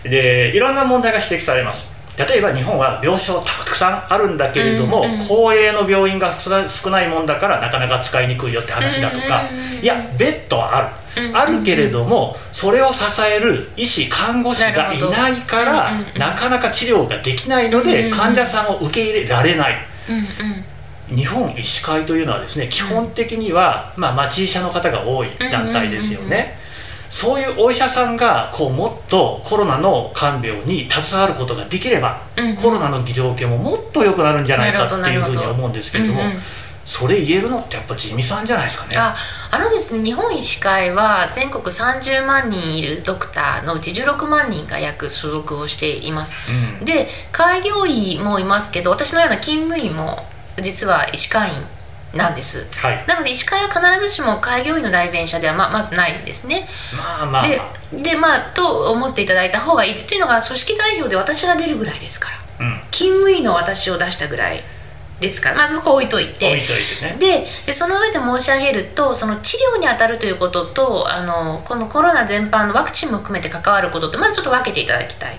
[0.02, 1.98] でいろんな問題が指摘されます。
[2.18, 9.44] 例えば日本は病床たくさんあるんだけれども、うんうん公営の病院が少ないもんだからなかなか使いにくいよって話だとか、
[9.80, 19.76] いやベッドはある、あるけれどもそれを支える医師看護師がいないからなかなか治療ができないので、患者さんを受け入れられない。
[21.14, 26.58] 日本医師会というのはですね基本的には、まあ、町医者の方が多い団体ですよね、
[27.10, 32.50] そういうお医者さんがこうもっとコロナの看病に携わることができれば、うん。
[32.50, 36.38] うんコロナの状況ももっと良くなるんじゃないかっていうふうに思うんですけれども、うんうん。
[36.84, 38.96] それ言えるのってやっぱ地味さんじゃないですかね。
[38.96, 39.14] あ
[39.50, 46.38] あのですね日本医師会は全国30万人いるドクターのうち16万人が約所属をしています、
[46.80, 46.84] うん。
[46.84, 50.26] で開業医もいますけど私のような勤務医も
[50.62, 51.56] 実は医師会員
[52.14, 52.66] なんです。
[52.76, 56.66] はい、なので医師会は必ずしも開業医の代弁者ではままずないんですね。
[56.96, 57.60] まあまあ、で
[57.92, 62.66] でまあと思っていただいた方がいいっていうのが組織代表で私が出るぐらいですから。
[62.66, 64.60] うん、勤務医の私を出したぐらい
[65.20, 65.56] ですから。
[65.56, 66.48] まずそこ置いといて。
[66.48, 67.16] 置いといてね。
[67.18, 75.38] ででその上で申し上げるとその治療に当たるということとあのこのコロナ全般のワクチンも含めて関わることってまずちょっと分けていただきたい。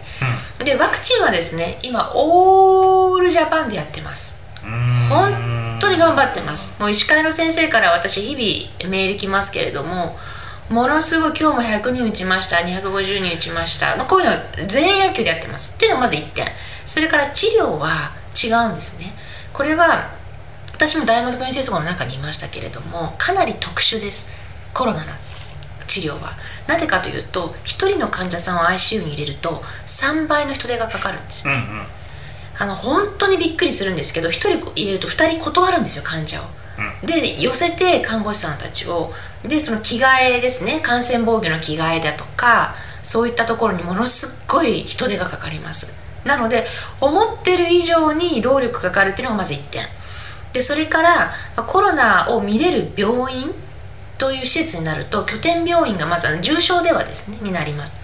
[0.63, 4.39] でワクチンはですね今オールジャパンでやってます。
[4.63, 5.07] うん、うん。
[5.09, 6.79] 本当に頑張ってます。
[6.81, 10.17] もう医師会の先生から私日々メール来ますけれども
[10.69, 14.37] ものすごい今日も100人打ちました250人打ちました、まあ、こういうのは
[14.67, 15.77] 全員野球でやってます。
[15.77, 16.45] っていうのがまず1点。
[16.85, 18.11] それから治療は
[18.41, 19.13] 違うんですね。
[19.51, 20.11] これは
[20.73, 24.31] 私も大学院接合の中にいましたけれどもかなり特殊です。
[24.73, 25.05] コロナの
[25.87, 26.33] 治療は。
[26.67, 31.49] なぜかというと1人の患者さんを ICU に入れると3倍の人手がかかるんです。
[31.49, 31.83] うんうん。
[32.59, 36.45] あの本当にびっくりするんですけど1人入れると2人断るんですよ患者を。
[37.05, 45.97] で寄せて看護師さんたちをでその着替えですね感染防御の着替えだとかそういったところにものすっごい人手がかかります。
[46.25, 46.67] なので
[46.99, 49.87] 思ってる以上に労力がかかるっていうのがまず1点。
[50.53, 51.33] でそれから
[51.67, 53.53] コロナを見れる病院
[54.17, 57.98] という施設になると拠点病院がまず重症ではですねになります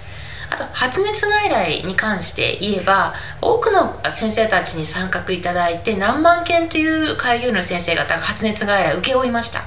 [0.55, 9.61] あと発熱外来に関して言えば多くの先生たちに参画いただいて何万件という開業医の先生方が発熱外来を請け負いました。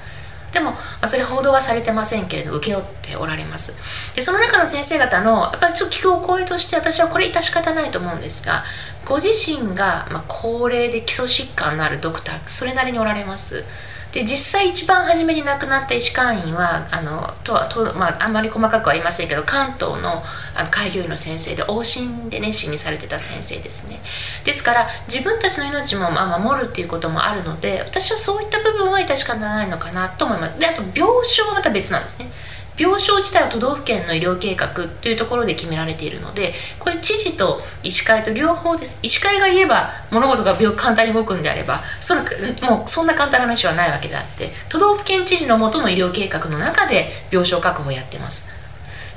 [0.51, 3.77] でも、まあ、それ報道はされてませんけれど請け負っておられます。
[4.15, 8.65] でその中の先生方のやっぱりちょっと聞くお声として私はこれ致し方ないと思うんですが
[9.05, 13.65] ご自身が、まあ、高齢で基礎疾患のあるドクターそれなりにおられます。
[14.13, 20.23] で実際一番初めに亡くなった医師会員はあのとはと、まあ、あんまり細かくは言いませんけど関東の
[20.55, 24.01] あの開業医の先生で往診で熱心にされてた先生ですね。
[24.45, 30.59] ですから自分たちの命もまあ守るっていうこともあるので私はそういった部分は致し方ないのかなと思います。
[30.59, 32.31] であと病床はまた別なんですね。
[32.79, 39.01] 病床自体は都道府県の医療計画というところで決められているのでこれ知事と医師会と両方です。
[39.03, 42.21] 医師会が言えば物事が病簡単に動くんであればそれ
[42.63, 48.49] もうそんな簡単な話はないわけであって都道府県知事のもとの医療計画の中で病床確保をやってます。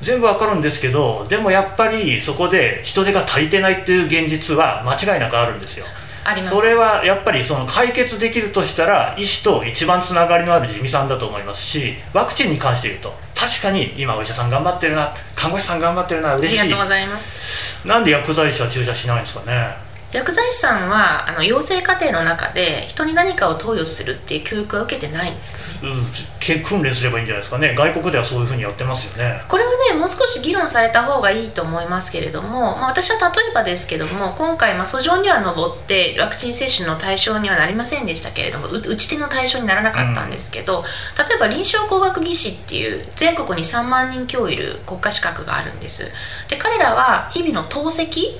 [0.01, 5.85] 全部わかるんですけどでもやっぱりそこで人手が足りてないっていう現実は間違いなくあるんですよ。
[6.23, 6.55] あります。
[6.55, 16.63] それはやっぱりその解決できるとしたら医師と一番つながりのある地味さんだと思いますしワクチンに関して言うと確かに今お医者さん頑張ってるな看護師さん頑張ってるなあ嬉しい。
[16.63, 17.87] りがとうございます。
[17.87, 19.75] なんで薬剤師は注射しないんですかね？
[20.13, 25.89] 薬剤師さんはあの養成課程の中で人に何かを投与するっていう教育は受けてないんですね。
[25.89, 26.05] うん
[26.39, 27.75] け訓練すればいいんじゃないですかね。
[27.75, 29.41] 外国ではそういうふうにやってますよね。
[29.47, 40.83] これはねもう少し議論された方がいいと思いますけれども、まあ、私は例えばですけども今回、まあ、訴状には上ってワクチン接種の対象にはなりませんでしたけれどもう打ち手の対象にならなかったんですけど、
[41.29, 46.11] 例えば臨床工学技師っていう全国に3万人強いる国家資格があるんです。
[46.49, 48.39] で彼らは日々の透析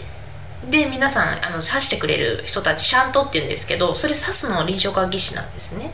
[0.69, 5.91] で皆さんあの指してくれる人たちシャントっていうんですけどそれ指すの臨床科技師なんですね。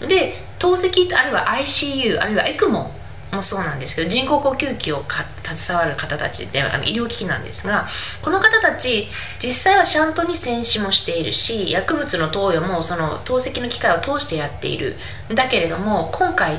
[0.00, 2.90] で透析あるいは ICU あるいは ECMO
[3.36, 7.86] もそうなんですけど人工呼吸器をか携わる方たちであの医療機器なんですが
[8.22, 9.08] この方たち
[9.38, 14.96] 実際はシャントに戦死もしているし薬物の投与もその透析の機械を通してやっている
[15.32, 16.58] だけれども今回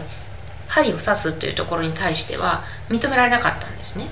[0.67, 4.05] 針を刺すというところに対しては認められなかったんですね。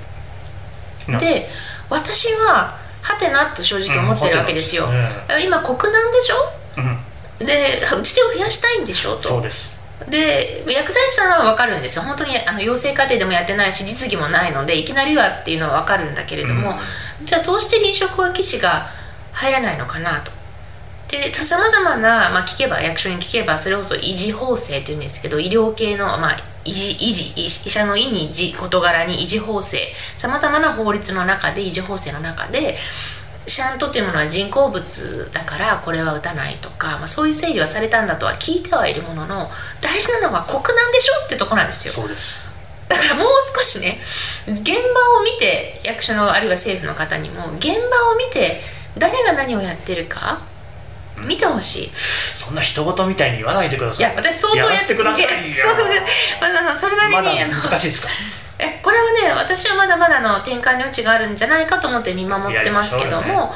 [1.07, 1.49] なで
[1.89, 2.77] 私は
[3.13, 4.97] はてなと正直思ってるわけですよ、うんは
[5.27, 6.35] てなです今国難でしょ？
[6.77, 7.45] うん。
[7.45, 9.15] で打ち手を増やしたいんでしょ？
[9.15, 9.79] とそうです。
[10.09, 12.03] で薬剤師さんは分かるんですよ。
[12.03, 16.73] 本当にあの養成課程でもやってないし実技もないのでいきなりはっていうのは分かるんだけれども、
[17.23, 18.87] じゃあどうして臨床工学技師が
[19.33, 20.31] 入らないのかなと。
[21.09, 29.79] でさまざまな、まあ、聞けば役所に聞けばそれこそ維持法制というんですけど医療系の、まあ、維持維持医医者の医に持事柄に維持法制。
[30.15, 32.77] さまざまな法律の中で維持法制の中で
[33.47, 39.49] シャントというものは人工物だからこれは打たないとか、まあ、そういう整理はされたんだとは聞いてはいるものの
[39.81, 41.93] 大事なのは国難でしょってとこなんですよ。
[41.93, 42.47] そうです。
[42.87, 43.99] だからもう少しね
[44.47, 44.73] 現場
[45.19, 48.61] を見て役所のあるいは政府の方にも現場を見て
[48.97, 50.39] 誰が何をやってるか
[51.25, 51.91] 見てほしい。
[52.35, 54.03] そんな人事みたいに言わないでくだいさい。
[54.03, 55.97] や私相当やらせてくださいそうそうそう、
[56.65, 58.09] まそれなりに、ま難しいですか？
[58.59, 63.53] えこれはね私はまだまだの展開の余地があるんじゃないかと思って見守ってますけども、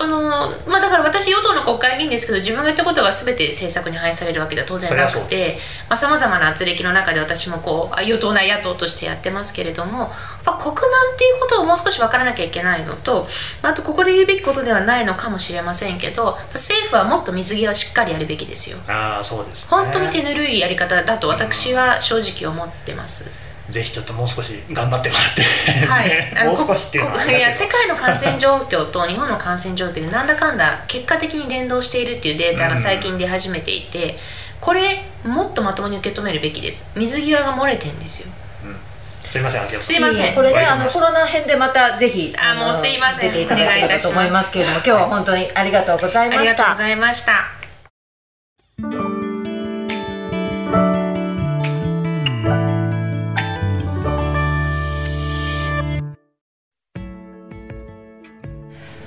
[0.00, 0.22] あの
[0.66, 5.58] まあ、だから私与党の国会議員ですけど自分が言ったことが全て政策に反映されるわけでは当然なくて
[5.96, 10.10] さまざ、まな圧力の中で私もこう与党内野党としてやってますけれどもやっ
[10.44, 10.82] ぱ国難
[11.14, 13.26] っていうことをもう少し分からなきゃいけないのと
[13.62, 18.78] まああとここで言うべきことではないのかもしれませんけど政府はもっと水際をしっかりやるべきですよ。
[18.88, 23.51] ああそうです、ね、本当に手ぬるいやり方だと私は正直思ってます。
[23.72, 25.42] ぜひちょっともう少し頑張ってもらって、
[25.86, 26.08] はい、
[26.46, 34.18] もう少しっていうのはいや世界の感染状況と日本の感染状況でなんだかんだ結果的に連動しているっていうデータが最近出始めていて、
[34.60, 36.90] これもっとまともに受け止めるべきです。
[36.94, 38.30] 水際が漏れてんですよ。
[39.30, 40.34] すいませんすいません。
[40.34, 43.32] これねあのコロナ編でまたぜひあのもうすいません。
[43.32, 46.52] 出ていただければと思いますけれども今日は本当にありがとうございあました。
[46.52, 47.61] りがとうございました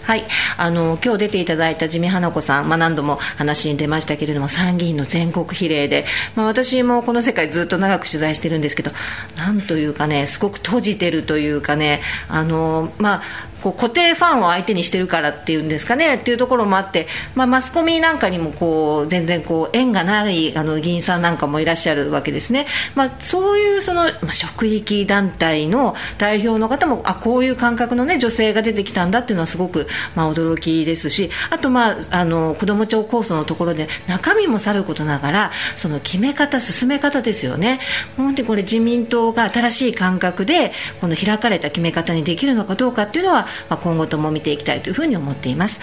[0.06, 0.24] はい、
[0.58, 8.92] あの今日出ていただいた地味花子さん、まあ、何度も話に出ましたけれども参議院の全国比例で、まあ、私もこの世界ずっと長く取材してるんですけど
[9.36, 13.22] なんというかねすごく閉じてるというかねあの、まあ、
[13.66, 37.80] こう固定ファンを相手にしてるからっていうんですかねっていうところもあって、まあ、マスコミなんかにもこう全然こう縁がないあの議員さんなんかもいらっしゃるわけですね、まあ、そういうその、まあ、職域団体の代表の方もあこういう感覚の、ね、女性が出てきたんだっていうのはすごく、まあ、驚きですしあと、まあ、あの子ども庁構想のところで中身もさることながらその決め方、進め方ですよね。
[38.16, 45.80] 本当にこれ自民党が新しい感覚でこの開かれた決め方にできるのかどうかっていうのはまあ、今後とも見ていきたいというふうに思っています。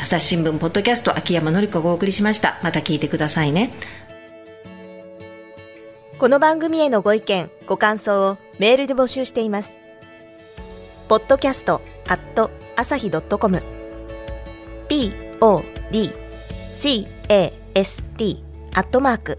[0.00, 2.60] 朝日新聞ポッドキャスト秋山紀子がお送りしました。
[2.62, 3.72] また聞いてくださいね。
[6.18, 9.72] この番組へのご意見ご感想をメールで募集しています。
[11.08, 13.62] ポッドキャストアット朝日ドットコム。
[14.88, 15.88] podcast
[18.74, 19.38] アットマーク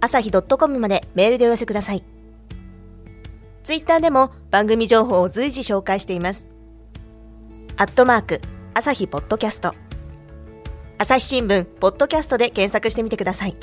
[0.00, 2.04] 朝日ドットコムまでメールでお寄せください。
[3.64, 6.48] ツイッターでも番組情報を随時紹介しています。
[7.78, 8.40] アットマーク、
[8.72, 9.74] 朝日ポッドキャスト。
[10.96, 13.56] 朝日新聞、ポッドキャストで検索してみてください。